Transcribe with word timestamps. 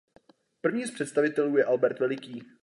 První 0.61 0.85
z 0.85 0.91
představitelů 0.91 1.57
je 1.57 1.65
Albert 1.65 1.99
Veliký. 1.99 2.43